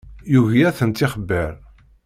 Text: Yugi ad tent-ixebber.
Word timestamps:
Yugi 0.31 0.61
ad 0.69 0.75
tent-ixebber. 0.77 1.53